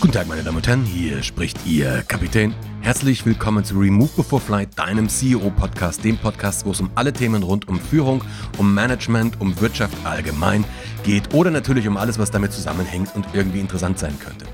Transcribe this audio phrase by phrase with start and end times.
[0.00, 2.54] Guten Tag, meine Damen und Herren, hier spricht Ihr Kapitän.
[2.80, 7.42] Herzlich willkommen zu Remove Before Flight, deinem CEO-Podcast, dem Podcast, wo es um alle Themen
[7.42, 8.24] rund um Führung,
[8.56, 10.64] um Management, um Wirtschaft allgemein
[11.04, 14.46] geht oder natürlich um alles, was damit zusammenhängt und irgendwie interessant sein könnte.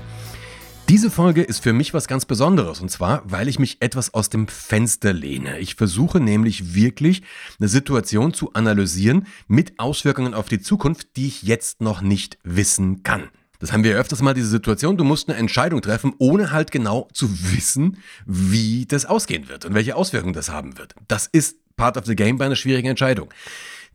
[0.89, 4.27] Diese Folge ist für mich was ganz Besonderes und zwar, weil ich mich etwas aus
[4.27, 5.59] dem Fenster lehne.
[5.59, 7.21] Ich versuche nämlich wirklich
[7.57, 13.03] eine Situation zu analysieren mit Auswirkungen auf die Zukunft, die ich jetzt noch nicht wissen
[13.03, 13.29] kann.
[13.59, 17.07] Das haben wir öfters mal, diese Situation, du musst eine Entscheidung treffen, ohne halt genau
[17.13, 20.93] zu wissen, wie das ausgehen wird und welche Auswirkungen das haben wird.
[21.07, 23.29] Das ist part of the game bei einer schwierigen Entscheidung.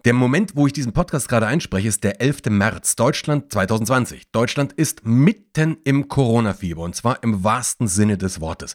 [0.05, 2.47] Der Moment, wo ich diesen Podcast gerade einspreche, ist der 11.
[2.49, 4.33] März, Deutschland 2020.
[4.33, 8.75] Deutschland ist mitten im Corona-Fieber und zwar im wahrsten Sinne des Wortes.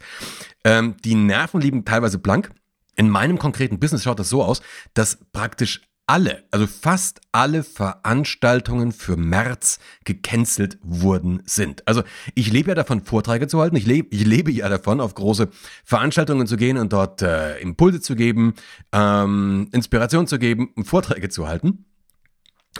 [0.63, 2.51] Ähm, die Nerven liegen teilweise blank.
[2.95, 4.62] In meinem konkreten Business schaut das so aus,
[4.93, 11.85] dass praktisch alle, also fast alle Veranstaltungen für März gecancelt worden sind.
[11.85, 12.03] Also
[12.34, 13.75] ich lebe ja davon, Vorträge zu halten.
[13.75, 15.49] Ich lebe, ich lebe ja davon, auf große
[15.84, 18.55] Veranstaltungen zu gehen und dort äh, Impulse zu geben,
[18.93, 21.85] ähm, Inspiration zu geben, Vorträge zu halten.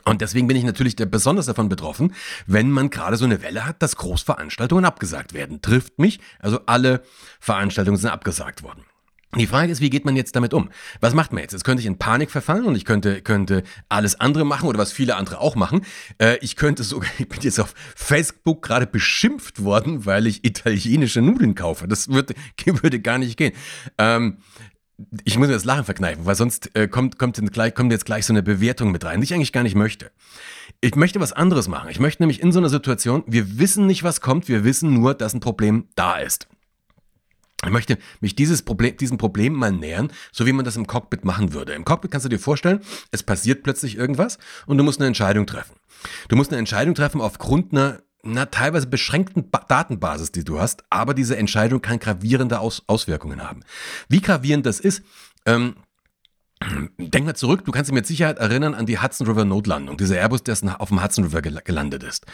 [0.05, 2.13] Und deswegen bin ich natürlich besonders davon betroffen,
[2.45, 5.61] wenn man gerade so eine Welle hat, dass Großveranstaltungen abgesagt werden.
[5.61, 7.02] Trifft mich, also alle
[7.39, 8.85] Veranstaltungen sind abgesagt worden.
[9.36, 10.70] Die Frage ist, wie geht man jetzt damit um?
[11.02, 11.52] Was macht man jetzt?
[11.52, 14.94] Jetzt könnte ich in Panik verfallen und ich könnte, könnte alles andere machen oder was
[14.94, 15.81] viele andere auch machen.
[16.17, 21.22] Äh, ich könnte sogar, ich bin jetzt auf Facebook gerade beschimpft worden, weil ich italienische
[21.22, 21.89] Nudeln kaufe.
[21.89, 23.53] Das würde, würde gar nicht gehen.
[23.98, 24.38] Ähm,
[25.25, 28.25] ich muss mir das Lachen verkneifen, weil sonst äh, kommt, kommt, gleich, kommt jetzt gleich
[28.25, 30.09] so eine Bewertung mit rein, die ich eigentlich gar nicht möchte.
[30.80, 31.89] Ich möchte was anderes machen.
[31.89, 35.14] Ich möchte nämlich in so einer Situation, wir wissen nicht, was kommt, wir wissen nur,
[35.14, 36.48] dass ein Problem da ist.
[37.66, 41.25] Ich möchte mich dieses Problem, diesem Problem mal nähern, so wie man das im Cockpit
[41.25, 41.73] machen würde.
[41.73, 45.47] Im Cockpit kannst du dir vorstellen, es passiert plötzlich irgendwas und du musst eine Entscheidung
[45.47, 45.75] treffen.
[46.27, 50.83] Du musst eine Entscheidung treffen aufgrund einer, einer teilweise beschränkten ba Datenbasis, die du hast,
[50.91, 53.61] aber diese Entscheidung kann gravierende Aus Auswirkungen haben.
[54.08, 55.02] Wie gravierend das ist,
[55.45, 55.75] ähm,
[56.98, 60.17] Denk mal zurück, du kannst dich mit Sicherheit erinnern an die Hudson River Notlandung, dieser
[60.17, 62.26] Airbus, der auf dem Hudson River gelandet ist.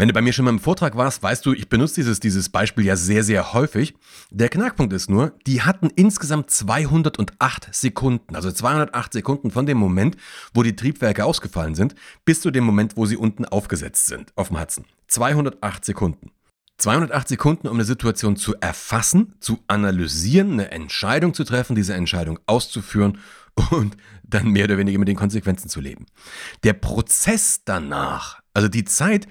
[0.00, 2.48] Wenn du bei mir schon mal im Vortrag warst, weißt du, ich benutze dieses, dieses
[2.48, 3.92] Beispiel ja sehr, sehr häufig.
[4.30, 10.16] Der Knackpunkt ist nur, die hatten insgesamt 208 Sekunden, also 208 Sekunden von dem Moment,
[10.54, 11.94] wo die Triebwerke ausgefallen sind,
[12.24, 14.86] bis zu dem Moment, wo sie unten aufgesetzt sind, auf dem Hudson.
[15.08, 16.30] 208 Sekunden.
[16.78, 22.38] 208 Sekunden, um eine Situation zu erfassen, zu analysieren, eine Entscheidung zu treffen, diese Entscheidung
[22.46, 23.18] auszuführen
[23.70, 26.06] und dann mehr oder weniger mit den Konsequenzen zu leben.
[26.64, 29.28] Der Prozess danach, also die Zeit,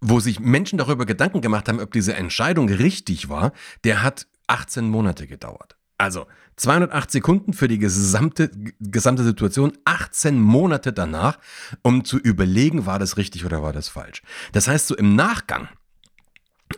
[0.00, 3.52] wo sich Menschen darüber Gedanken gemacht haben, ob diese Entscheidung richtig war,
[3.84, 5.76] der hat 18 Monate gedauert.
[5.98, 6.26] Also
[6.56, 8.50] 208 Sekunden für die gesamte,
[8.80, 11.38] gesamte Situation, 18 Monate danach,
[11.82, 14.22] um zu überlegen, war das richtig oder war das falsch.
[14.52, 15.68] Das heißt, so im Nachgang,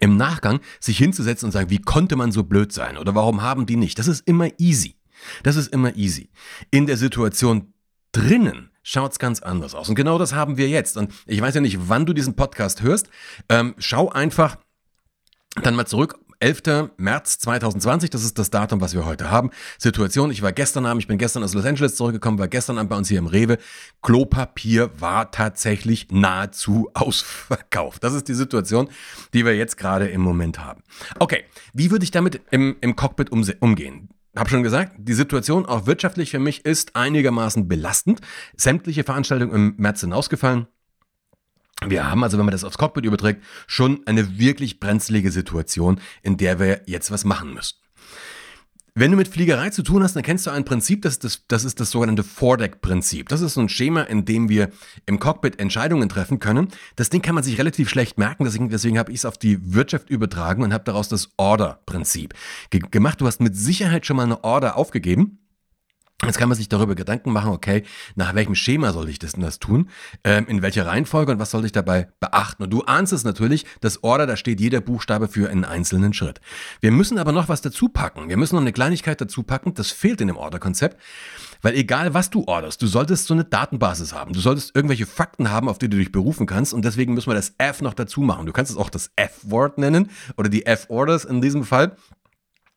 [0.00, 3.66] im Nachgang sich hinzusetzen und sagen, wie konnte man so blöd sein oder warum haben
[3.66, 4.96] die nicht, das ist immer easy.
[5.42, 6.30] Das ist immer easy.
[6.70, 7.74] In der Situation
[8.12, 9.88] drinnen schaut es ganz anders aus.
[9.88, 10.96] Und genau das haben wir jetzt.
[10.96, 13.08] Und ich weiß ja nicht, wann du diesen Podcast hörst.
[13.48, 14.56] Ähm, schau einfach
[15.62, 16.18] dann mal zurück.
[16.42, 16.92] 11.
[16.96, 19.50] März 2020, das ist das Datum, was wir heute haben.
[19.76, 22.88] Situation, ich war gestern Abend, ich bin gestern aus Los Angeles zurückgekommen, war gestern Abend
[22.88, 23.58] bei uns hier im Rewe.
[24.00, 28.02] Klopapier war tatsächlich nahezu ausverkauft.
[28.02, 28.88] Das ist die Situation,
[29.34, 30.82] die wir jetzt gerade im Moment haben.
[31.18, 34.08] Okay, wie würde ich damit im, im Cockpit umgehen?
[34.36, 38.20] Habe schon gesagt, die Situation auch wirtschaftlich für mich ist einigermaßen belastend.
[38.56, 40.66] Sämtliche Veranstaltungen im März sind ausgefallen.
[41.86, 46.36] Wir haben also, wenn man das aufs Cockpit überträgt, schon eine wirklich brenzlige Situation, in
[46.36, 47.76] der wir jetzt was machen müssen.
[48.94, 51.64] Wenn du mit Fliegerei zu tun hast, dann kennst du ein Prinzip, das, das, das
[51.64, 53.28] ist das sogenannte Foredeck-Prinzip.
[53.28, 54.70] Das ist so ein Schema, in dem wir
[55.06, 56.68] im Cockpit Entscheidungen treffen können.
[56.96, 59.74] Das Ding kann man sich relativ schlecht merken, deswegen, deswegen habe ich es auf die
[59.74, 62.34] Wirtschaft übertragen und habe daraus das Order-Prinzip
[62.70, 63.20] gemacht.
[63.20, 65.38] Du hast mit Sicherheit schon mal eine Order aufgegeben
[66.24, 67.82] Jetzt kann man sich darüber Gedanken machen, okay,
[68.14, 69.88] nach welchem Schema soll ich das denn das tun?
[70.22, 72.62] Ähm, in welcher Reihenfolge und was soll ich dabei beachten?
[72.62, 76.42] Und du ahnst es natürlich, das Order, da steht jeder Buchstabe für einen einzelnen Schritt.
[76.82, 78.28] Wir müssen aber noch was dazu packen.
[78.28, 81.00] Wir müssen noch eine Kleinigkeit dazu packen, das fehlt in dem Order-Konzept.
[81.62, 84.34] Weil egal was du orderst, du solltest so eine Datenbasis haben.
[84.34, 86.74] Du solltest irgendwelche Fakten haben, auf die du dich berufen kannst.
[86.74, 88.46] Und deswegen müssen wir das F noch dazu machen.
[88.46, 91.96] Du kannst es auch das F-Wort nennen oder die F-Orders in diesem Fall.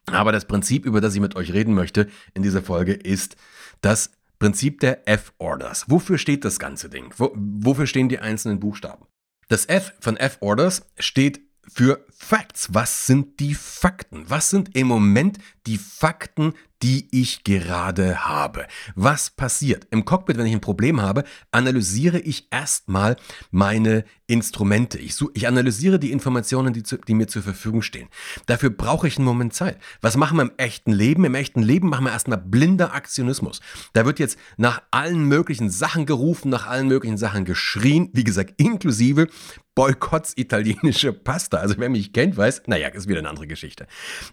[0.06, 3.36] Aber das Prinzip, über das ich mit euch reden möchte in dieser Folge, ist
[3.82, 5.86] das Prinzip der F-Orders.
[5.88, 7.14] Wofür steht das ganze Ding?
[7.18, 9.06] Wo, wofür stehen die einzelnen Buchstaben?
[9.48, 12.70] Das F von F-Orders steht für Facts.
[12.72, 14.30] Was sind die Fakten?
[14.30, 18.68] Was sind im Moment die Fakten, die ich gerade habe?
[18.96, 19.88] Was passiert?
[19.92, 23.16] Im Cockpit, wenn ich ein Problem habe, analysiere ich erstmal
[23.52, 24.98] meine Instrumente.
[25.00, 28.10] Ich, such, ich analysiere die Informationen, die, zu, die mir zur Verfügung stehen.
[28.46, 29.78] Dafür brauche ich einen Moment Zeit.
[30.02, 31.26] Was machen wir im echten Leben?
[31.26, 33.62] Im echten Leben machen wir erstmal blinder Aktionismus.
[33.94, 38.54] Da wird jetzt nach allen möglichen Sachen gerufen, nach allen möglichen Sachen geschrien, wie gesagt,
[38.58, 39.28] inklusive
[39.76, 41.58] Boykotts italienische Pasta.
[41.58, 43.88] Also wer mich kennt, weiß, naja, ist wieder eine andere Geschichte.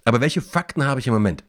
[0.05, 1.45] Aber welche Fakten habe ich im Moment?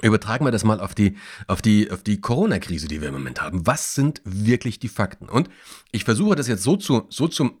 [0.00, 1.16] Übertragen wir das mal auf die,
[1.46, 3.66] auf die, auf die Corona-Krise, die wir im Moment haben.
[3.66, 5.28] Was sind wirklich die Fakten?
[5.28, 5.48] Und
[5.92, 7.58] ich versuche das jetzt so zu, so zum,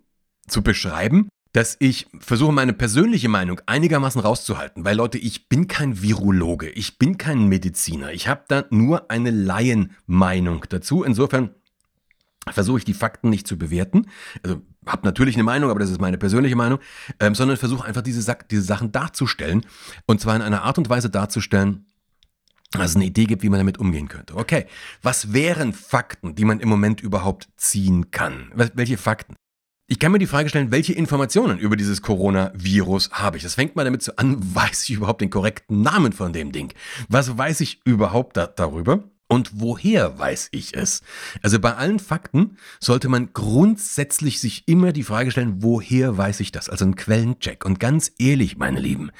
[0.48, 4.84] zu beschreiben, dass ich versuche, meine persönliche Meinung einigermaßen rauszuhalten.
[4.84, 8.12] Weil Leute, ich bin kein Virologe, ich bin kein Mediziner.
[8.12, 11.04] Ich habe da nur eine Laienmeinung dazu.
[11.04, 11.54] Insofern
[12.50, 14.06] versuche ich die Fakten nicht zu bewerten.
[14.42, 16.78] Also habe natürlich eine Meinung, aber das ist meine persönliche Meinung,
[17.20, 19.64] ähm, sondern versuche einfach diese, diese Sachen darzustellen.
[20.06, 21.86] Und zwar in einer Art und Weise darzustellen,
[22.72, 24.34] dass es eine Idee gibt, wie man damit umgehen könnte.
[24.36, 24.66] Okay,
[25.02, 28.50] was wären Fakten, die man im Moment überhaupt ziehen kann?
[28.54, 29.36] Welche Fakten?
[29.88, 33.42] Ich kann mir die Frage stellen, welche Informationen über dieses Coronavirus habe ich?
[33.42, 36.72] Das fängt mal damit an, weiß ich überhaupt den korrekten Namen von dem Ding?
[37.08, 39.04] Was weiß ich überhaupt da darüber?
[39.28, 41.02] Und woher weiß ich es?
[41.42, 46.52] Also bei allen Fakten sollte man grundsätzlich sich immer die Frage stellen, woher weiß ich
[46.52, 46.68] das?
[46.68, 47.64] Also ein Quellencheck.
[47.64, 49.10] Und ganz ehrlich, meine Lieben,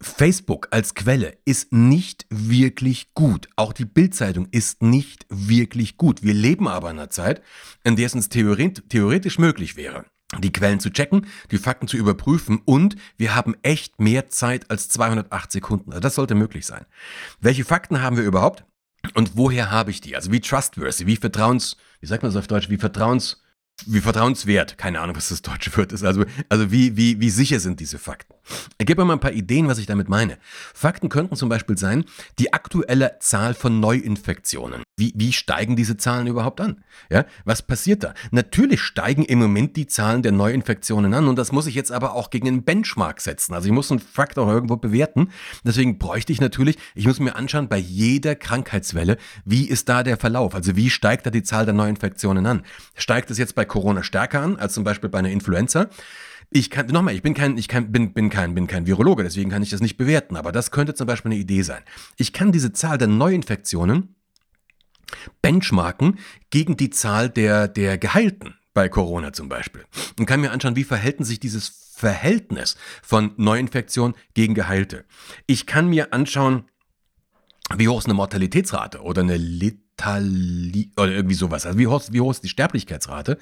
[0.00, 3.48] Facebook als Quelle ist nicht wirklich gut.
[3.56, 6.22] Auch die Bildzeitung ist nicht wirklich gut.
[6.22, 7.42] Wir leben aber in einer Zeit,
[7.84, 10.06] in der es uns theoretisch möglich wäre,
[10.38, 14.88] die Quellen zu checken, die Fakten zu überprüfen und wir haben echt mehr Zeit als
[14.88, 15.90] 208 Sekunden.
[15.90, 16.86] Also das sollte möglich sein.
[17.40, 18.64] Welche Fakten haben wir überhaupt?
[19.14, 20.14] Und woher habe ich die?
[20.14, 23.42] Also wie trustworthy, wie vertrauens, wie sagt man das auf Deutsch, wie vertrauens,
[23.86, 27.60] wie vertrauenswert, keine Ahnung, was das deutsche Wort ist, also, also wie, wie, wie sicher
[27.60, 28.34] sind diese Fakten?
[28.78, 30.38] Ich gebe mal ein paar Ideen, was ich damit meine.
[30.74, 32.04] Fakten könnten zum Beispiel sein,
[32.38, 34.82] die aktuelle Zahl von Neuinfektionen.
[34.96, 36.84] Wie, wie steigen diese Zahlen überhaupt an?
[37.10, 38.14] Ja, was passiert da?
[38.30, 42.14] Natürlich steigen im Moment die Zahlen der Neuinfektionen an und das muss ich jetzt aber
[42.14, 43.54] auch gegen einen Benchmark setzen.
[43.54, 45.30] Also ich muss einen Faktor irgendwo bewerten.
[45.64, 50.16] Deswegen bräuchte ich natürlich, ich muss mir anschauen, bei jeder Krankheitswelle, wie ist da der
[50.16, 50.54] Verlauf?
[50.54, 52.62] Also wie steigt da die Zahl der Neuinfektionen an?
[52.94, 55.88] Steigt es jetzt bei Corona stärker an als zum Beispiel bei einer Influenza?
[56.52, 59.50] Ich kann, nochmal, ich bin kein, ich kann, bin, bin kein, bin kein Virologe, deswegen
[59.50, 61.82] kann ich das nicht bewerten, aber das könnte zum Beispiel eine Idee sein.
[62.16, 64.16] Ich kann diese Zahl der Neuinfektionen
[65.42, 66.18] benchmarken
[66.50, 69.84] gegen die Zahl der, der Geheilten bei Corona zum Beispiel
[70.18, 75.04] und kann mir anschauen, wie verhält sich dieses Verhältnis von Neuinfektion gegen Geheilte.
[75.46, 76.64] Ich kann mir anschauen,
[77.76, 81.66] wie hoch ist eine Mortalitätsrate oder eine Lit Letali oder irgendwie sowas.
[81.66, 83.38] Also wie hoch, wie hoch ist die Sterblichkeitsrate?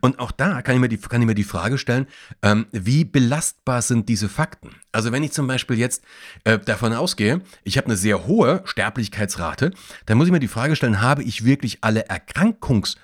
[0.00, 2.06] Und auch da kann ich mir die, kann ich mir die Frage stellen,
[2.42, 4.70] ähm, wie belastbar sind diese Fakten?
[4.92, 6.04] Also wenn ich zum Beispiel jetzt
[6.44, 9.72] äh, davon ausgehe, ich habe eine sehr hohe Sterblichkeitsrate,
[10.06, 12.96] dann muss ich mir die Frage stellen, habe ich wirklich alle Erkrankungs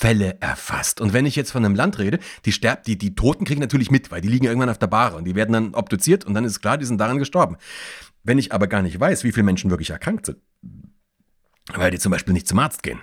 [0.00, 1.00] Fälle erfasst.
[1.00, 3.90] Und wenn ich jetzt von einem Land rede, die sterbt, die, die Toten kriegen natürlich
[3.90, 6.44] mit, weil die liegen irgendwann auf der Bahre und die werden dann obduziert und dann
[6.44, 7.56] ist klar, die sind daran gestorben.
[8.22, 10.38] Wenn ich aber gar nicht weiß, wie viele Menschen wirklich erkrankt sind,
[11.74, 13.00] weil die zum Beispiel nicht zum Arzt gehen,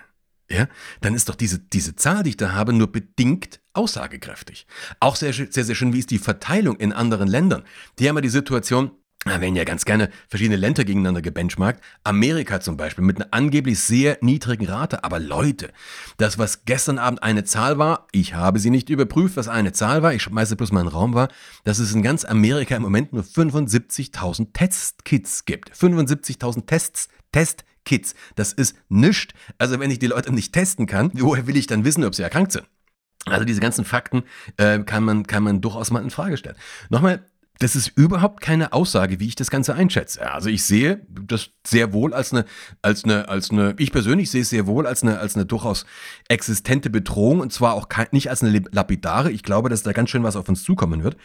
[0.49, 0.67] ja,
[1.01, 4.67] dann ist doch diese, diese Zahl, die ich da habe, nur bedingt aussagekräftig.
[4.99, 7.63] Auch sehr, sehr, sehr schön, wie ist die Verteilung in anderen Ländern.
[7.97, 8.91] Die haben ja die Situation,
[9.25, 11.83] da werden ja ganz gerne verschiedene Länder gegeneinander gebenchmarkt.
[12.03, 15.03] Amerika zum Beispiel mit einer angeblich sehr niedrigen Rate.
[15.03, 15.71] Aber Leute,
[16.17, 20.03] das, was gestern Abend eine Zahl war, ich habe sie nicht überprüft, was eine Zahl
[20.03, 21.29] war, ich schmeiße bloß mal einen Raum war,
[21.63, 25.71] dass es in ganz Amerika im Moment nur 75.000 Testkits gibt.
[25.73, 28.13] 75.000 Tests, Testkits.
[28.35, 29.33] Das ist nichts.
[29.57, 32.21] Also wenn ich die Leute nicht testen kann, woher will ich dann wissen, ob sie
[32.21, 32.67] erkrankt sind?
[33.25, 34.23] Also diese ganzen Fakten
[34.57, 36.57] äh, kann, man, kann man durchaus mal in Frage stellen.
[36.89, 37.25] Nochmal,
[37.59, 40.31] das ist überhaupt keine Aussage, wie ich das Ganze einschätze.
[40.31, 42.45] Also ich sehe das sehr wohl als eine,
[42.81, 45.85] als eine, als eine, ich persönlich sehe es sehr wohl als eine, als eine durchaus
[46.27, 49.31] existente Bedrohung und zwar auch kein, nicht als eine lapidare.
[49.31, 51.17] Ich glaube, dass da ganz schön was auf uns zukommen wird.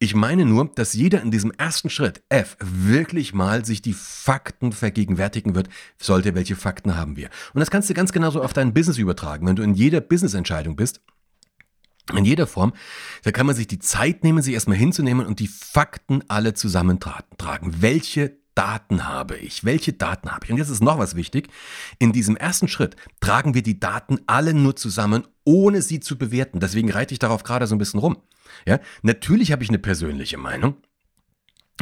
[0.00, 4.70] Ich meine nur, dass jeder in diesem ersten Schritt F wirklich mal sich die Fakten
[4.70, 7.30] vergegenwärtigen wird, sollte welche Fakten haben wir.
[7.52, 9.44] Und das kannst du ganz genauso auf dein Business übertragen.
[9.46, 11.00] Wenn du in jeder Business-Entscheidung bist,
[12.16, 12.72] in jeder Form,
[13.22, 17.80] da kann man sich die Zeit nehmen, sich erstmal hinzunehmen und die Fakten alle zusammentragen.
[17.80, 19.64] Welche Daten habe ich?
[19.64, 20.50] Welche Daten habe ich?
[20.50, 21.48] Und jetzt ist noch was wichtig.
[22.00, 26.58] In diesem ersten Schritt tragen wir die Daten alle nur zusammen, ohne sie zu bewerten.
[26.58, 28.20] Deswegen reite ich darauf gerade so ein bisschen rum.
[28.66, 30.76] Ja, natürlich habe ich eine persönliche Meinung.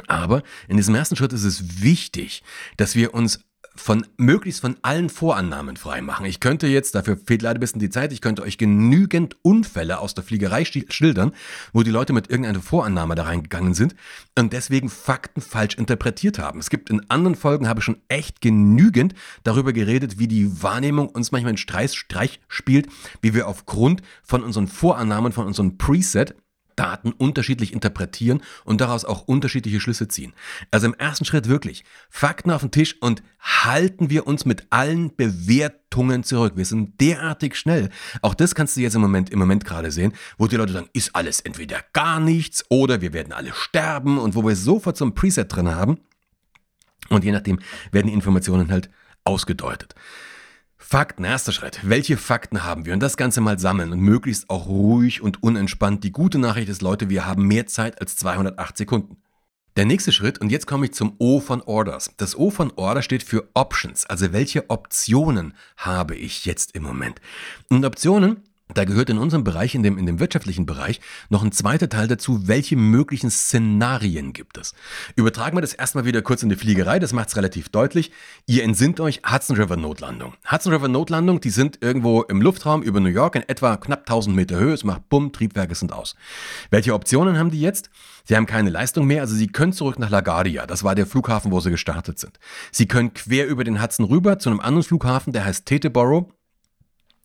[0.07, 2.43] Aber in diesem ersten Schritt ist es wichtig,
[2.77, 3.41] dass wir uns
[3.75, 6.27] von möglichst von allen Vorannahmen freimachen.
[6.27, 9.99] Ich könnte jetzt, dafür fehlt leider ein bisschen die Zeit, ich könnte euch genügend Unfälle
[9.99, 11.33] aus der Fliegerei schildern,
[11.73, 13.95] wo die Leute mit irgendeiner Vorannahme da reingegangen sind
[14.39, 16.59] und deswegen Fakten falsch interpretiert haben.
[16.61, 21.09] Es gibt in anderen Folgen, habe ich schon echt genügend darüber geredet, wie die Wahrnehmung
[21.09, 22.89] uns manchmal einen Streich, spielt,
[23.23, 26.35] wie wir aufgrund von unseren Vorannahmen, von unserem Preset
[26.77, 30.35] Daten unterschiedlich interpretieren und daraus auch unterschiedliche Schlüsse ziehen.
[30.71, 35.15] Also im ersten Schritt wirklich Fakten auf den Tisch und halten wir uns mit allen
[35.17, 36.53] Bewertungen zurück.
[36.57, 37.91] Wir sind derartig schnell.
[38.23, 40.91] Auch das kannst du jetzt im Moment, im Moment gerade sehen, wo die Leute sagen,
[40.93, 45.05] ist alles entweder gar nichts oder wir werden alle sterben und wo wir sofort so
[45.05, 45.99] ein Preset drin haben.
[47.09, 47.61] Und je nachdem
[47.93, 48.91] werden die Informationen halt
[49.25, 49.95] ausgedeutet.
[50.79, 51.81] Fakten, erster Schritt.
[51.83, 52.93] Welche Fakten haben wir?
[52.93, 56.05] Und das Ganze mal sammeln und möglichst auch ruhig und unentspannt.
[56.05, 59.17] Die gute Nachricht ist, Leute, wir haben mehr Zeit als 208 Sekunden.
[59.77, 62.11] Der nächste Schritt, und jetzt komme ich zum O von Orders.
[62.17, 67.21] Das O von Order steht für Options, also welche Optionen habe ich jetzt im Moment.
[67.69, 68.43] Und Optionen
[68.75, 72.09] da gehört in unserem Bereich, in dem, in dem wirtschaftlichen Bereich, noch ein zweiter Teil
[72.09, 74.75] dazu, welche möglichen Szenarien gibt es.
[75.15, 78.11] Übertragen wir das erstmal wieder kurz in die Fliegerei, das macht es relativ deutlich.
[78.47, 80.35] Ihr entsinnt euch Hudson River Notlandung.
[80.51, 84.35] Hudson River Notlandung, die sind irgendwo im Luftraum über New York in etwa knapp 1000
[84.35, 86.17] Meter Höhe, es macht Bumm, Triebwerke sind aus.
[86.71, 87.89] Welche Optionen haben die jetzt?
[88.25, 91.53] Sie haben keine Leistung mehr, also sie können zurück nach LaGuardia, das war der Flughafen,
[91.53, 92.41] wo sie gestartet sind.
[92.73, 96.33] Sie können quer über den Hudson rüber zu einem anderen Flughafen, der heißt Teterboro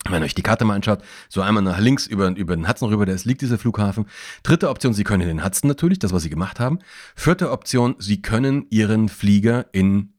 [0.09, 2.89] wenn ihr euch die Karte mal anschaut, so einmal nach links über, über den Hudson
[2.89, 4.05] rüber, da liegt dieser Flughafen.
[4.43, 6.79] Dritte Option, Sie können in den Hudson natürlich, das, was Sie gemacht haben.
[7.15, 10.13] Vierte Option, Sie können Ihren Flieger in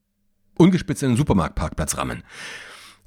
[0.55, 2.23] ungespitzt in den Supermarktparkplatz rammen.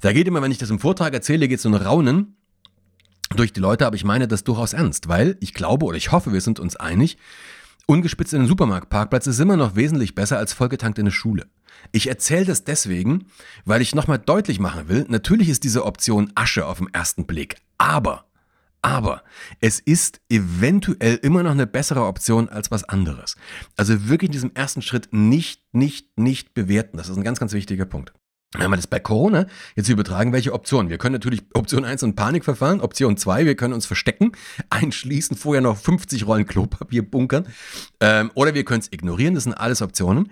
[0.01, 2.35] Da geht immer, wenn ich das im Vortrag erzähle, geht so ein Raunen
[3.35, 6.33] durch die Leute, aber ich meine das durchaus ernst, weil ich glaube oder ich hoffe,
[6.33, 7.17] wir sind uns einig,
[7.87, 11.47] ungespitzt in den Supermarktparkplatz ist immer noch wesentlich besser als vollgetankt in eine Schule.
[11.91, 13.27] Ich erzähle das deswegen,
[13.65, 17.55] weil ich nochmal deutlich machen will, natürlich ist diese Option Asche auf den ersten Blick,
[17.77, 18.25] aber,
[18.81, 19.23] aber
[19.61, 23.35] es ist eventuell immer noch eine bessere Option als was anderes.
[23.75, 26.97] Also wirklich in diesem ersten Schritt nicht, nicht, nicht bewerten.
[26.97, 28.13] Das ist ein ganz, ganz wichtiger Punkt.
[28.57, 29.45] Wenn wir das bei Corona
[29.75, 30.89] jetzt übertragen, welche Optionen?
[30.89, 34.31] Wir können natürlich Option 1 ein Panikverfahren, Option 2, wir können uns verstecken,
[34.69, 37.47] einschließen, vorher noch 50 Rollen Klopapier bunkern
[37.99, 40.31] ähm, oder wir können es ignorieren, das sind alles Optionen.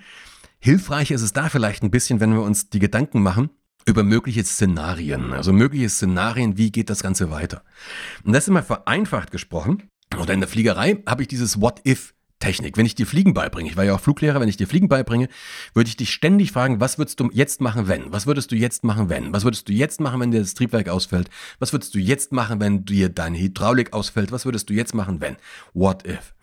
[0.60, 3.52] Hilfreich ist es da vielleicht ein bisschen, wenn wir uns die Gedanken machen
[3.86, 5.32] über mögliche Szenarien.
[5.32, 7.64] Also mögliche Szenarien, wie geht das Ganze weiter.
[8.24, 9.90] Und das ist immer vereinfacht gesprochen.
[10.20, 12.16] Oder in der Fliegerei habe ich dieses What-If.
[12.40, 12.78] Technik.
[12.78, 15.30] Wenn ich dir Fliegen beibringe, ich war ja auch Fluglehrer, wenn ich dir Fliegen beibringe,
[15.74, 18.12] würde ich dich ständig fragen, was würdest du jetzt machen, wenn?
[18.12, 19.34] Was würdest du jetzt machen, wenn?
[19.34, 21.30] Was würdest du jetzt machen, wenn dir das Triebwerk ausfällt?
[21.60, 24.32] Was würdest du jetzt machen, wenn dir deine Hydraulik ausfällt?
[24.32, 25.38] Was würdest du jetzt machen, wenn?
[25.74, 26.36] What if?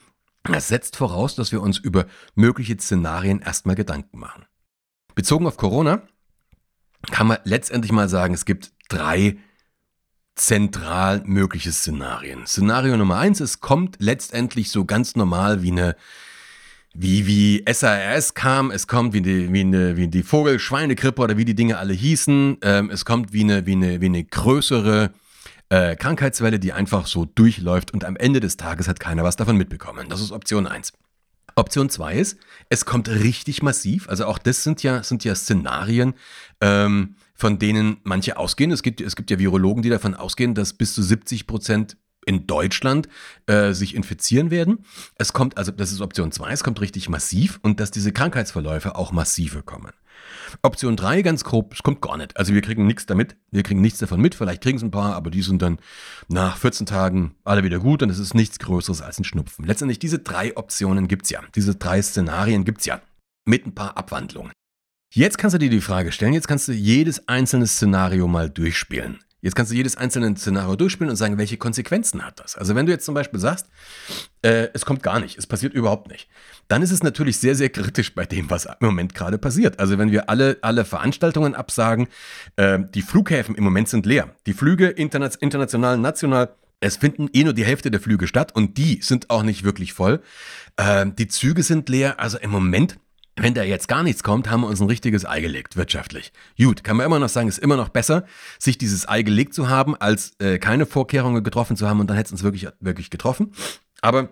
[0.44, 4.44] Das setzt voraus, dass wir uns über mögliche Szenarien erstmal Gedanken machen.
[5.14, 6.02] Bezogen auf Corona
[7.10, 9.36] kann man letztendlich mal sagen, es gibt drei
[10.34, 12.46] zentral mögliche Szenarien.
[12.46, 15.96] Szenario Nummer eins, es kommt letztendlich so ganz normal wie eine
[16.94, 21.46] wie, wie SARS kam, es kommt wie die, wie eine, wie die Vogel-Schweinegrippe oder wie
[21.46, 22.58] die Dinge alle hießen.
[22.60, 25.10] Ähm, es kommt wie eine, wie eine, wie eine größere
[25.70, 29.56] äh, Krankheitswelle, die einfach so durchläuft und am Ende des Tages hat keiner was davon
[29.56, 30.08] mitbekommen.
[30.10, 30.92] Das ist Option 1.
[31.56, 34.08] Option 2 ist, es kommt richtig massiv.
[34.08, 36.14] Also auch das sind ja, sind ja Szenarien,
[36.60, 38.70] ähm, von denen manche ausgehen.
[38.70, 42.46] Es gibt, es gibt ja Virologen, die davon ausgehen, dass bis zu 70 Prozent in
[42.46, 43.08] Deutschland
[43.46, 44.84] äh, sich infizieren werden.
[45.16, 48.94] Es kommt, also das ist Option 2, es kommt richtig massiv und dass diese Krankheitsverläufe
[48.94, 49.92] auch massive kommen.
[50.62, 52.36] Option 3, ganz grob, es kommt gar nicht.
[52.36, 55.14] Also wir kriegen nichts damit, wir kriegen nichts davon mit, vielleicht kriegen es ein paar,
[55.14, 55.78] aber die sind dann
[56.28, 59.64] nach 14 Tagen alle wieder gut und es ist nichts Größeres als ein Schnupfen.
[59.64, 63.00] Letztendlich diese drei Optionen gibt es ja, diese drei Szenarien gibt es ja,
[63.44, 64.52] mit ein paar Abwandlungen.
[65.14, 69.18] Jetzt kannst du dir die Frage stellen, jetzt kannst du jedes einzelne Szenario mal durchspielen.
[69.42, 72.56] Jetzt kannst du jedes einzelne Szenario durchspielen und sagen, welche Konsequenzen hat das?
[72.56, 73.66] Also wenn du jetzt zum Beispiel sagst,
[74.42, 76.28] äh, es kommt gar nicht, es passiert überhaupt nicht,
[76.68, 79.80] dann ist es natürlich sehr, sehr kritisch bei dem, was im Moment gerade passiert.
[79.80, 82.06] Also wenn wir alle, alle Veranstaltungen absagen,
[82.54, 84.30] äh, die Flughäfen im Moment sind leer.
[84.46, 88.78] Die Flüge interna international, national, es finden eh nur die Hälfte der Flüge statt und
[88.78, 90.22] die sind auch nicht wirklich voll.
[90.76, 92.98] Äh, die Züge sind leer, also im Moment
[93.36, 96.32] wenn da jetzt gar nichts kommt, haben wir uns ein richtiges Ei gelegt, wirtschaftlich.
[96.58, 98.24] Gut, kann man immer noch sagen, ist immer noch besser,
[98.58, 102.16] sich dieses Ei gelegt zu haben, als äh, keine Vorkehrungen getroffen zu haben und dann
[102.16, 103.52] hätte es uns wirklich, wirklich getroffen.
[104.02, 104.28] Aber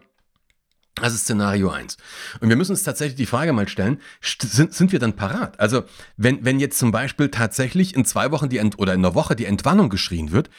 [0.96, 1.96] Das ist Szenario 1.
[2.40, 5.58] Und wir müssen uns tatsächlich die Frage mal stellen, sind, sind wir dann parat?
[5.58, 5.84] Also
[6.16, 9.36] wenn, wenn jetzt zum Beispiel tatsächlich in zwei Wochen die Ent oder in einer Woche
[9.36, 10.50] die Entwarnung geschrien wird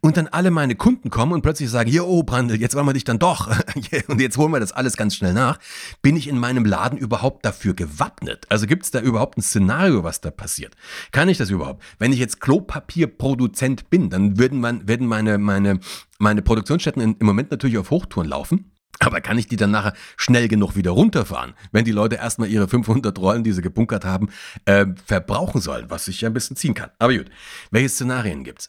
[0.00, 3.04] und dann alle meine Kunden kommen und plötzlich sagen, jo Brandl, jetzt wollen wir dich
[3.04, 3.48] dann doch
[4.08, 5.58] und jetzt holen wir das alles ganz schnell nach,
[6.02, 8.46] bin ich in meinem Laden überhaupt dafür gewappnet?
[8.48, 10.76] Also gibt es da überhaupt ein Szenario, was da passiert?
[11.10, 11.82] Kann ich das überhaupt?
[11.98, 15.80] Wenn ich jetzt Klopapierproduzent bin, dann würden, man, werden meine, meine,
[16.18, 18.70] meine Produktionsstätten im Moment natürlich auf Hochtouren laufen.
[18.98, 22.68] Aber kann ich die dann nachher schnell genug wieder runterfahren, wenn die Leute erstmal ihre
[22.68, 24.28] 500 Rollen, die sie gebunkert haben,
[24.66, 26.90] äh, verbrauchen sollen, was sich ja ein bisschen ziehen kann.
[26.98, 27.30] Aber gut,
[27.70, 28.68] welche Szenarien gibt's?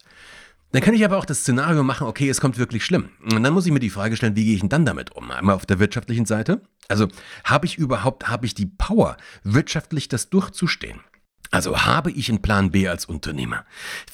[0.72, 3.10] Dann kann ich aber auch das Szenario machen, okay, es kommt wirklich schlimm.
[3.22, 5.30] Und dann muss ich mir die Frage stellen, wie gehe ich denn dann damit um?
[5.30, 6.62] Einmal auf der wirtschaftlichen Seite.
[6.88, 7.10] Also
[7.44, 11.02] habe ich überhaupt, habe ich die Power, wirtschaftlich das durchzustehen?
[11.52, 13.66] Also habe ich einen Plan B als Unternehmer.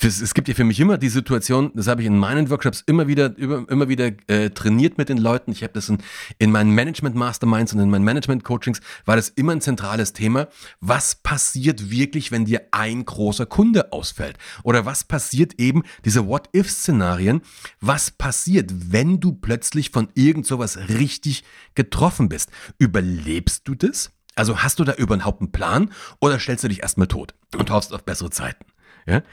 [0.01, 3.08] Es gibt ja für mich immer die Situation, das habe ich in meinen Workshops immer
[3.08, 5.51] wieder, immer wieder äh, trainiert mit den Leuten.
[5.51, 6.00] Ich habe das in,
[6.39, 10.48] in meinen Management Masterminds und in meinen Management Coachings war das immer ein zentrales Thema.
[10.79, 14.38] Was passiert wirklich, wenn dir ein großer Kunde ausfällt?
[14.63, 17.41] Oder was passiert eben, diese What-If-Szenarien?
[17.79, 21.44] Was passiert, wenn du plötzlich von irgend sowas richtig
[21.75, 22.50] getroffen bist?
[22.79, 24.12] Überlebst du das?
[24.38, 25.91] Also hast du da überhaupt einen Plan
[26.22, 28.65] oder stellst du dich erstmal tot und hoffst auf bessere Zeiten?
[29.08, 29.24] Ja?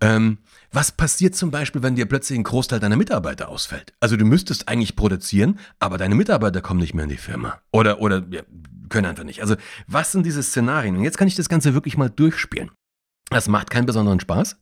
[0.00, 0.38] Ähm,
[0.72, 3.92] was passiert zum Beispiel, wenn dir plötzlich ein Großteil deiner Mitarbeiter ausfällt?
[4.00, 7.60] Also du müsstest eigentlich produzieren, aber deine Mitarbeiter kommen nicht mehr in die Firma.
[7.72, 8.42] Oder, oder ja,
[8.88, 9.42] können einfach nicht.
[9.42, 9.56] Also
[9.86, 10.96] was sind diese Szenarien?
[10.96, 12.70] Und jetzt kann ich das Ganze wirklich mal durchspielen.
[13.30, 14.56] Das macht keinen besonderen Spaß.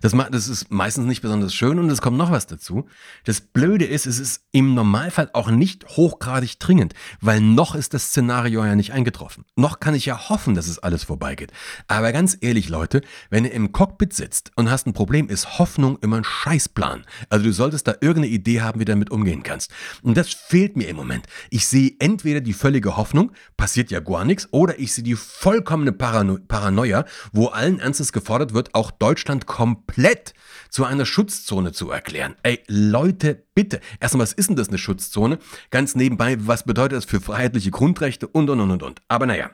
[0.00, 2.86] Das, das ist meistens nicht besonders schön und es kommt noch was dazu.
[3.24, 8.08] Das Blöde ist, es ist im Normalfall auch nicht hochgradig dringend, weil noch ist das
[8.08, 9.44] Szenario ja nicht eingetroffen.
[9.56, 11.52] Noch kann ich ja hoffen, dass es alles vorbeigeht.
[11.86, 15.98] Aber ganz ehrlich, Leute, wenn ihr im Cockpit sitzt und hast ein Problem, ist Hoffnung
[16.00, 17.04] immer ein Scheißplan.
[17.28, 19.70] Also du solltest da irgendeine Idee haben, wie du damit umgehen kannst.
[20.02, 21.26] Und das fehlt mir im Moment.
[21.50, 25.92] Ich sehe entweder die völlige Hoffnung, passiert ja gar nichts, oder ich sehe die vollkommene
[25.92, 30.32] Parano Paranoia, wo allen Ernstes gefordert wird, auch Deutschland kommt komplett
[30.70, 32.36] zu einer Schutzzone zu erklären.
[32.42, 33.80] Ey, Leute, bitte.
[34.00, 35.38] Erstmal, was ist denn das eine Schutzzone?
[35.70, 39.02] Ganz nebenbei, was bedeutet das für freiheitliche Grundrechte und, und, und, und, und.
[39.08, 39.50] Aber naja.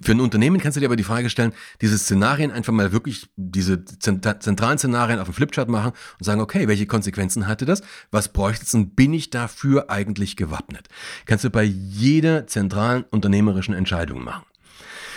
[0.00, 3.28] Für ein Unternehmen kannst du dir aber die Frage stellen, diese Szenarien einfach mal wirklich,
[3.36, 7.82] diese zentralen Szenarien auf dem Flipchart machen und sagen, okay, welche Konsequenzen hatte das?
[8.10, 10.88] Was bräuchte es und bin ich dafür eigentlich gewappnet?
[11.24, 14.44] Kannst du bei jeder zentralen unternehmerischen Entscheidung machen.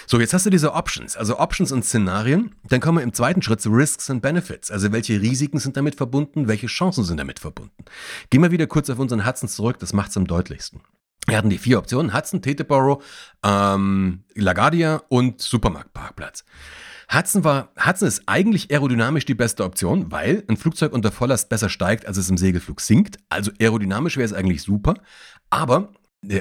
[0.08, 2.54] So, jetzt hast du diese Options, also Options und Szenarien.
[2.64, 4.70] Dann kommen wir im zweiten Schritt zu Risks and Benefits.
[4.70, 7.84] Also welche Risiken sind damit verbunden, welche Chancen sind damit verbunden.
[8.30, 10.82] Gehen wir wieder kurz auf unseren Hudson zurück, das macht es am deutlichsten.
[11.28, 13.02] Wir hatten die vier Optionen, Hudson, Teteboro,
[13.44, 16.46] ähm, LaGuardia und Supermarktparkplatz.
[17.12, 21.70] Hudson, war, Hudson ist eigentlich aerodynamisch die beste Option, weil ein Flugzeug unter Volllast besser
[21.70, 23.18] steigt, als es im Segelflug sinkt.
[23.30, 24.96] Also aerodynamisch wäre es eigentlich super.
[25.50, 25.90] Aber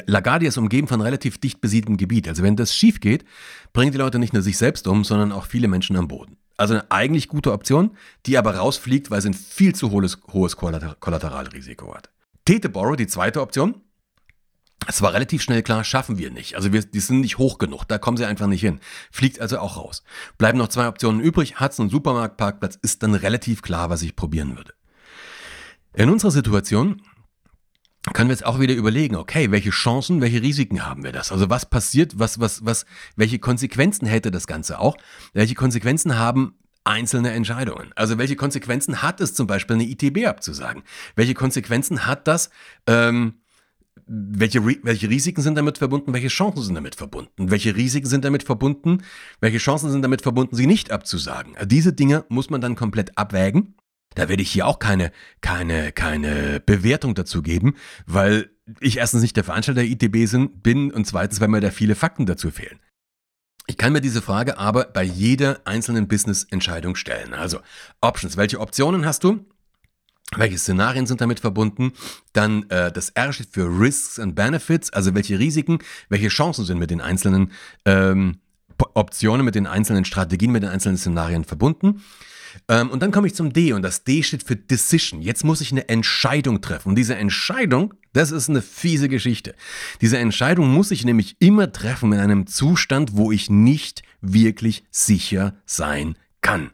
[0.06, 2.28] LaGuardia ist umgeben von relativ dicht besiedeltem Gebiet.
[2.28, 3.24] Also wenn das schief geht,
[3.72, 6.36] bringen die Leute nicht nur sich selbst um, sondern auch viele Menschen am Boden.
[6.56, 10.56] Also eine eigentlich gute Option, die aber rausfliegt, weil sie ein viel zu hohes, hohes
[10.56, 12.10] Kollateralrisiko hat.
[12.44, 13.80] Teteboro, die zweite Option,
[14.86, 16.56] es war relativ schnell klar, schaffen wir nicht.
[16.56, 18.80] Also wir, die sind nicht hoch genug, da kommen sie einfach nicht hin.
[19.10, 20.02] Fliegt also auch raus.
[20.36, 21.58] Bleiben noch zwei Optionen übrig.
[21.60, 24.74] Hudson und Supermarktparkplatz ist dann relativ klar, was ich probieren würde.
[25.94, 27.00] In unserer Situation
[28.12, 31.32] können wir jetzt auch wieder überlegen, okay, welche Chancen, welche Risiken haben wir das?
[31.32, 32.84] Also was passiert, was, was, was,
[33.16, 34.96] welche Konsequenzen hätte das Ganze auch?
[35.32, 37.92] Welche Konsequenzen haben einzelne Entscheidungen?
[37.96, 40.82] Also welche Konsequenzen hat es zum Beispiel eine ITB abzusagen?
[41.16, 42.50] Welche Konsequenzen hat das,
[42.86, 43.34] ähm,
[44.06, 47.50] welche, welche Risiken sind damit verbunden, welche Chancen sind damit verbunden?
[47.50, 48.98] Welche Risiken sind damit verbunden,
[49.40, 51.54] welche Chancen sind damit verbunden, sie nicht abzusagen?
[51.64, 53.76] Diese Dinge muss man dann komplett abwägen
[54.14, 57.74] da werde ich hier auch keine, keine, keine Bewertung dazu geben,
[58.06, 58.50] weil
[58.80, 62.26] ich erstens nicht der Veranstalter der ITB bin und zweitens, weil mir da viele Fakten
[62.26, 62.80] dazu fehlen.
[63.66, 67.32] Ich kann mir diese Frage aber bei jeder einzelnen Business-Entscheidung stellen.
[67.32, 67.60] Also
[68.00, 69.46] Options, welche Optionen hast du?
[70.36, 71.92] Welche Szenarien sind damit verbunden?
[72.32, 76.78] Dann äh, das R steht für Risks and Benefits, also welche Risiken, welche Chancen sind
[76.78, 77.52] mit den einzelnen
[77.84, 78.40] ähm,
[78.94, 82.02] Optionen, mit den einzelnen Strategien, mit den einzelnen Szenarien verbunden.
[82.68, 85.22] Ähm, und dann komme ich zum D und das D steht für Decision.
[85.22, 86.90] Jetzt muss ich eine Entscheidung treffen.
[86.90, 89.54] Und diese Entscheidung, das ist eine fiese Geschichte.
[90.00, 95.54] Diese Entscheidung muss ich nämlich immer treffen in einem Zustand, wo ich nicht wirklich sicher
[95.66, 96.70] sein kann.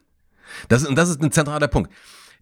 [0.68, 1.92] Das, und das ist ein zentraler Punkt.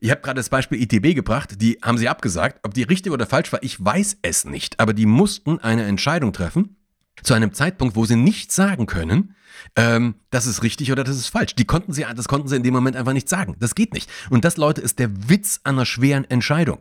[0.01, 2.61] Ich habe gerade das Beispiel ITB gebracht, die haben sie abgesagt.
[2.63, 4.79] Ob die richtig oder falsch war, ich weiß es nicht.
[4.79, 6.77] Aber die mussten eine Entscheidung treffen
[7.23, 9.35] Zu einem Zeitpunkt, wo sie nicht sagen können,
[9.77, 11.55] ähm, das ist richtig oder das ist falsch.
[11.55, 13.57] Die konnten sie, das konnten sie in dem Moment einfach nicht sagen.
[13.61, 14.11] Das geht nicht.
[14.31, 16.79] Und das, Leute, ist der Witz einer schweren Entscheidung.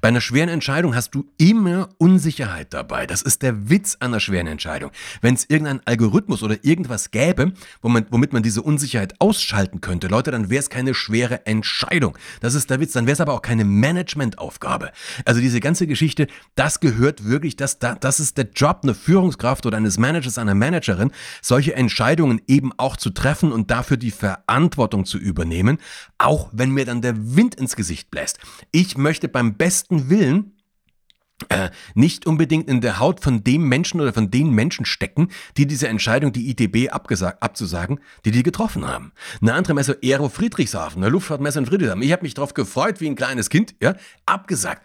[0.00, 3.06] Bei einer schweren Entscheidung hast du immer Unsicherheit dabei.
[3.06, 4.90] Das ist der Witz einer schweren Entscheidung.
[5.20, 10.50] Wenn es irgendeinen Algorithmus oder irgendwas gäbe, womit man diese Unsicherheit ausschalten könnte, Leute, dann
[10.50, 12.18] wäre es keine schwere Entscheidung.
[12.40, 12.92] Das ist der Witz.
[12.92, 14.90] Dann wäre es aber auch keine Managementaufgabe.
[15.24, 19.77] Also diese ganze Geschichte, das gehört wirklich, das, das ist der Job einer Führungskraft oder
[19.78, 21.10] eines Managers, einer Managerin,
[21.40, 25.78] solche Entscheidungen eben auch zu treffen und dafür die Verantwortung zu übernehmen,
[26.18, 28.38] auch wenn mir dann der Wind ins Gesicht bläst.
[28.72, 30.52] Ich möchte beim besten Willen
[31.48, 35.66] äh, nicht unbedingt in der Haut von dem Menschen oder von den Menschen stecken, die
[35.66, 39.12] diese Entscheidung, die ITB abzusagen, die die getroffen haben.
[39.40, 42.02] Eine andere Messe, Aero Friedrichshafen, eine Luftfahrtmesse in Friedrichshafen.
[42.02, 43.94] Ich habe mich darauf gefreut wie ein kleines Kind, ja,
[44.26, 44.84] abgesagt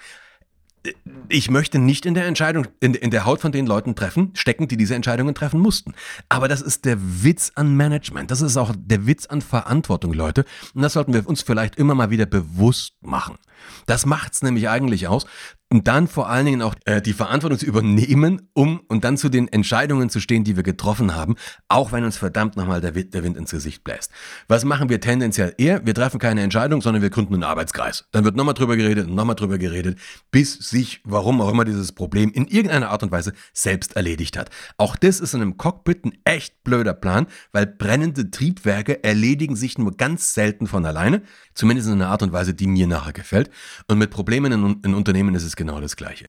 [1.29, 4.67] ich möchte nicht in der Entscheidung, in, in, der Haut von den Leuten treffen, stecken,
[4.67, 5.93] die diese Entscheidungen treffen mussten.
[6.29, 8.31] Aber das ist der Witz an Management.
[8.31, 10.45] Das ist auch der Witz an Verantwortung, Leute.
[10.73, 13.37] Und das sollten wir uns vielleicht immer mal wieder bewusst machen.
[13.85, 15.25] Das macht's nämlich eigentlich aus,
[15.73, 19.27] und dann vor allen Dingen auch äh, die Verantwortung zu übernehmen, um und dann zu
[19.27, 21.35] den Entscheidungen zu stehen, die wir getroffen haben,
[21.67, 24.11] auch wenn uns verdammt nochmal der, der Wind ins Gesicht bläst.
[24.47, 25.83] Was machen wir tendenziell eher?
[25.83, 28.05] Wir treffen keine Entscheidung, sondern wir gründen einen Arbeitskreis.
[28.11, 29.97] Dann wird nochmal drüber geredet und nochmal drüber geredet,
[30.29, 34.51] bis sich, warum auch immer, dieses Problem in irgendeiner Art und Weise selbst erledigt hat.
[34.77, 39.79] Auch das ist in einem Cockpit ein echt blöder Plan, weil brennende Triebwerke erledigen sich
[39.79, 41.23] nur ganz selten von alleine,
[41.55, 43.49] zumindest in einer Art und Weise, die mir nachher gefällt.
[43.87, 46.25] Und mit Problemen in, in Unternehmen ist es genau das Gleiche.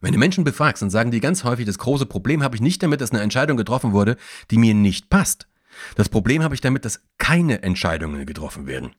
[0.00, 2.82] Wenn du Menschen befragst, dann sagen die ganz häufig, das große Problem habe ich nicht
[2.82, 4.16] damit, dass eine Entscheidung getroffen wurde,
[4.50, 5.48] die mir nicht passt.
[5.96, 8.94] Das Problem habe ich damit, dass keine Entscheidungen getroffen werden.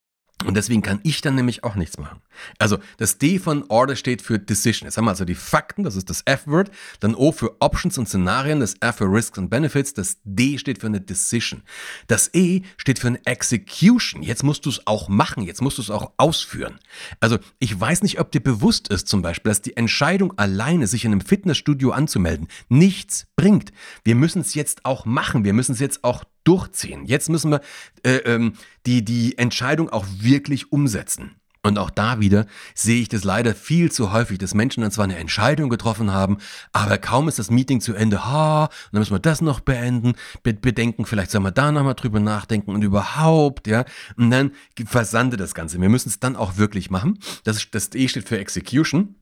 [0.46, 2.22] Und deswegen kann ich dann nämlich auch nichts machen.
[2.60, 4.86] Also das D von Order steht für Decision.
[4.86, 6.70] Jetzt haben wir also die Fakten, das ist das F-Word.
[7.00, 9.96] Dann O für Options und Szenarien, das R für Risks und Benefits.
[9.96, 11.64] Das D steht für eine Decision.
[12.06, 14.22] Das E steht für eine Execution.
[14.22, 16.80] Jetzt musst du es auch machen, jetzt musst du es auch ausführen.
[17.20, 21.04] Also ich weiß nicht, ob dir bewusst ist zum Beispiel, dass die Entscheidung alleine, sich
[21.04, 23.72] in einem Fitnessstudio anzumelden, nichts bringt.
[24.04, 27.06] Wir müssen es jetzt auch machen, wir müssen es jetzt auch durchziehen.
[27.06, 27.62] Jetzt müssen wir
[28.04, 28.54] äh, ähm,
[28.86, 31.36] die, die Entscheidung auch wirklich umsetzen.
[31.64, 35.04] Und auch da wieder sehe ich das leider viel zu häufig, dass Menschen dann zwar
[35.04, 36.38] eine Entscheidung getroffen haben,
[36.72, 41.06] aber kaum ist das Meeting zu Ende, ha, dann müssen wir das noch beenden, bedenken,
[41.06, 43.84] vielleicht sollen wir da nochmal drüber nachdenken und überhaupt, ja,
[44.16, 44.52] und dann
[44.86, 45.82] versande das Ganze.
[45.82, 47.20] Wir müssen es dann auch wirklich machen.
[47.44, 49.16] Das, das E steht für Execution.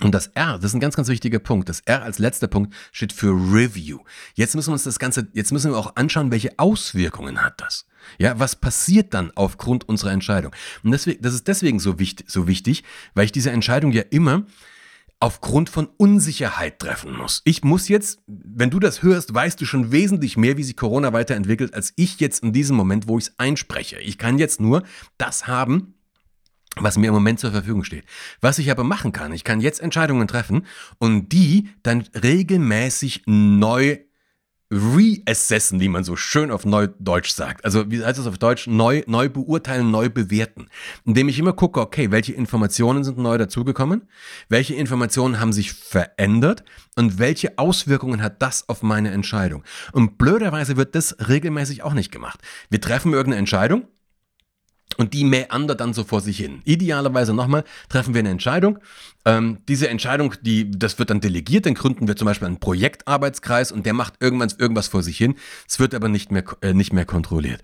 [0.00, 1.68] Und das R, das ist ein ganz, ganz wichtiger Punkt.
[1.68, 4.00] Das R als letzter Punkt steht für Review.
[4.34, 7.86] Jetzt müssen wir uns das Ganze, jetzt müssen wir auch anschauen, welche Auswirkungen hat das.
[8.18, 10.52] Ja, was passiert dann aufgrund unserer Entscheidung?
[10.84, 14.44] Und deswegen, das ist deswegen so wichtig, so wichtig, weil ich diese Entscheidung ja immer
[15.18, 17.40] aufgrund von Unsicherheit treffen muss.
[17.44, 21.12] Ich muss jetzt, wenn du das hörst, weißt du schon wesentlich mehr, wie sich Corona
[21.12, 23.98] weiterentwickelt, als ich jetzt in diesem Moment, wo ich es einspreche.
[23.98, 24.82] Ich kann jetzt nur
[25.16, 25.94] das haben,
[26.80, 28.04] was mir im Moment zur Verfügung steht.
[28.40, 30.66] Was ich aber machen kann, ich kann jetzt Entscheidungen treffen
[30.98, 33.98] und die dann regelmäßig neu
[34.70, 37.64] reassessen, wie man so schön auf Neudeutsch sagt.
[37.64, 38.66] Also wie heißt das auf Deutsch?
[38.66, 40.68] Neu, neu beurteilen, neu bewerten.
[41.04, 44.08] Indem ich immer gucke, okay, welche Informationen sind neu dazugekommen?
[44.48, 46.64] Welche Informationen haben sich verändert?
[46.96, 49.62] Und welche Auswirkungen hat das auf meine Entscheidung?
[49.92, 52.40] Und blöderweise wird das regelmäßig auch nicht gemacht.
[52.68, 53.86] Wir treffen irgendeine Entscheidung
[54.96, 56.62] und die meandert dann so vor sich hin.
[56.64, 58.78] Idealerweise nochmal treffen wir eine Entscheidung.
[59.24, 63.72] Ähm, diese Entscheidung, die, das wird dann delegiert, dann gründen wir zum Beispiel einen Projektarbeitskreis
[63.72, 65.34] und der macht irgendwann irgendwas vor sich hin.
[65.68, 67.60] Es wird aber nicht mehr, äh, nicht mehr kontrolliert.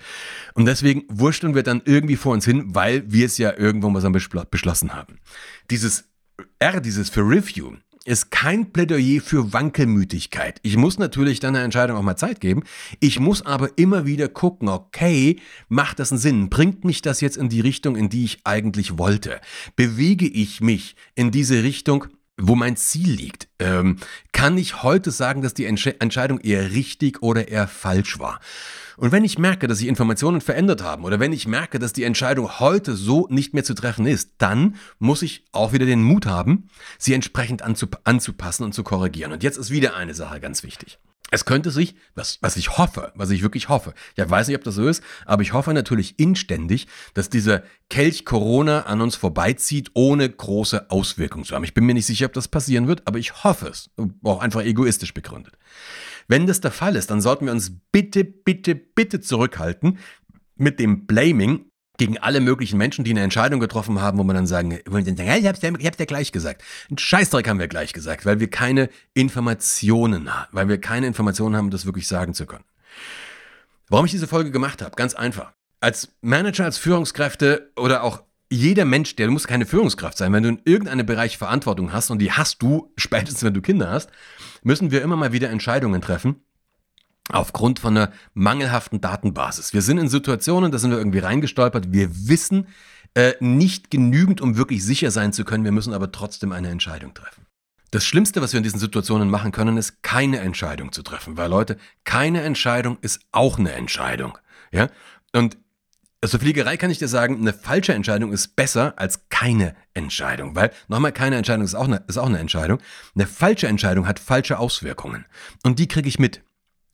[0.55, 4.03] Und deswegen wursteln wir dann irgendwie vor uns hin, weil wir es ja irgendwo mal
[4.51, 5.19] beschlossen haben.
[5.71, 6.05] Dieses
[6.59, 7.73] R, dieses für Review,
[8.05, 10.59] ist kein Plädoyer für Wankelmütigkeit.
[10.63, 12.65] Ich muss natürlich dann eine Entscheidung auch mal Zeit geben.
[13.01, 16.51] Ich muss aber immer wieder gucken, okay, macht das einen Sinn?
[16.51, 19.41] Bringt mich das jetzt in die Richtung, in die ich eigentlich wollte?
[19.77, 23.49] Bewege ich mich in diese Richtung, wo mein Ziel liegt.
[23.59, 23.99] Ähm,
[24.33, 28.41] kann ich heute sagen, dass die Entsch Entscheidung eher richtig oder eher falsch war?
[28.97, 32.05] Und wenn ich merke, dass sich Informationen verändert haben oder wenn ich merke, dass die
[32.05, 36.27] Entscheidung heute so nicht mehr zu treffen ist, dann muss ich auch wieder den Mut
[36.27, 39.33] haben, sie entsprechend anzup anzupassen und zu korrigieren.
[39.33, 40.99] Und jetzt ist wieder eine Sache ganz wichtig.
[41.35, 44.65] Es könnte sich, was, was ich hoffe, was ich wirklich hoffe, ja, weiß nicht, ob
[44.65, 49.91] das so ist, aber ich hoffe natürlich inständig, dass dieser Kelch Corona an uns vorbeizieht,
[49.95, 51.65] ohne große Auswirkungen zu haben.
[51.65, 53.89] Ich bin mir nicht sicher, ob das passieren wird, aber ich hoffe es.
[54.23, 55.55] Auch einfach egoistisch begründet.
[56.29, 59.99] Wenn das der Fall ist, dann sollten wir uns bitte, bitte, bitte zurückhalten
[60.57, 61.67] mit dem Blaming
[61.99, 65.63] gegen alle möglichen Menschen, die eine Entscheidung getroffen haben, wo man dann sagen, ich hab's,
[65.63, 66.63] ja, ich hab's ja gleich gesagt.
[66.91, 71.57] Ein Scheißdreck haben wir gleich gesagt, weil wir keine Informationen haben, weil wir keine Informationen
[71.57, 72.65] haben, das wirklich sagen zu können.
[73.89, 74.97] Warum ich diese Folge gemacht habe?
[74.97, 75.53] Ganz einfach.
[75.81, 80.43] Als Manager, als Führungskräfte oder auch jeder Mensch, der du musst keine Führungskraft sein, wenn
[80.43, 84.11] du in irgendeinem Bereich Verantwortung hast und die hast du spätestens, wenn du Kinder hast,
[84.63, 86.37] müssen wir immer mal wieder Entscheidungen treffen
[87.31, 89.73] aufgrund von einer mangelhaften Datenbasis.
[89.73, 91.93] Wir sind in Situationen, da sind wir irgendwie reingestolpert.
[91.93, 92.67] Wir wissen
[93.15, 95.65] äh, nicht genügend, um wirklich sicher sein zu können.
[95.65, 97.47] Wir müssen aber trotzdem eine Entscheidung treffen.
[97.91, 101.51] Das Schlimmste, was wir in diesen Situationen machen können, ist keine Entscheidung zu treffen, weil
[101.51, 104.39] Leute, keine Entscheidung ist auch eine Entscheidung.
[104.73, 104.89] Ja?
[105.35, 105.59] Und
[106.23, 110.71] also Fliegerei kann ich dir sagen, eine falsche Entscheidung ist besser als keine Entscheidung, weil
[110.87, 112.79] nochmal keine Entscheidung ist auch eine, ist auch eine Entscheidung.
[113.15, 115.27] Eine falsche Entscheidung hat falsche Auswirkungen
[115.65, 116.43] und die kriege ich mit.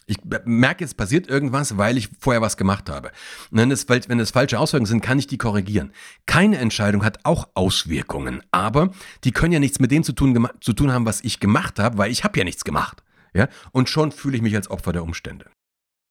[0.06, 3.12] Ich merke, jetzt passiert irgendwas, weil ich vorher was gemacht habe.
[3.50, 5.92] Wenn es, wenn es falsche Auswirkungen sind, kann ich die korrigieren.
[6.24, 8.90] Keine Entscheidung hat auch Auswirkungen, aber
[9.24, 11.98] die können ja nichts mit dem zu tun, zu tun haben, was ich gemacht habe,
[11.98, 13.02] weil ich habe ja nichts gemacht.
[13.34, 13.48] Ja?
[13.72, 15.50] Und schon fühle ich mich als Opfer der Umstände.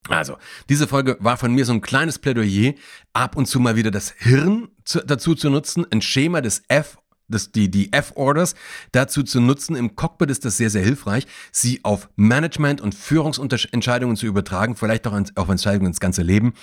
[0.10, 0.38] Also,
[0.70, 2.74] diese Folge war von mir so ein kleines Plädoyer,
[3.14, 6.98] ab und zu mal wieder das Hirn zu, dazu zu nutzen, ein Schema des F
[7.30, 8.56] das, die, die F-Orders
[8.92, 9.76] dazu zu nutzen.
[9.76, 15.08] Im Cockpit ist das sehr, sehr hilfreich, sie auf Management- und Führungsentscheidungen zu übertragen, vielleicht
[15.08, 16.54] auch auf Entscheidungen ins ganze Leben.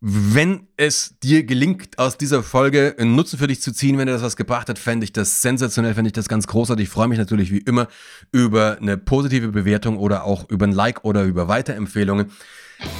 [0.00, 4.12] Wenn es dir gelingt, aus dieser Folge einen Nutzen für dich zu ziehen, wenn dir
[4.12, 6.84] das was gebracht hat, fände ich das sensationell, fände ich das ganz großartig.
[6.84, 7.88] Ich freue mich natürlich wie immer
[8.30, 12.30] über eine positive Bewertung oder auch über ein Like oder über Weiterempfehlungen.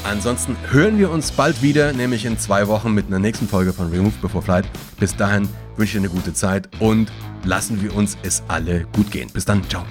[0.05, 3.91] Ansonsten hören wir uns bald wieder, nämlich in zwei Wochen mit einer nächsten Folge von
[3.91, 4.67] Remove Before Flight.
[4.99, 7.12] Bis dahin wünsche ich dir eine gute Zeit und
[7.45, 9.31] lassen wir uns es alle gut gehen.
[9.33, 9.85] Bis dann, ciao.